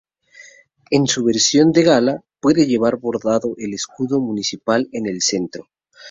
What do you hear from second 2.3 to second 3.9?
puede llevar bordado el